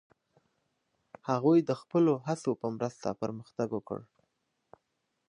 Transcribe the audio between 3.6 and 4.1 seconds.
وکړ.